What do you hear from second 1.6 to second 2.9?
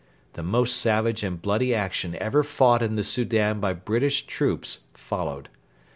action ever fought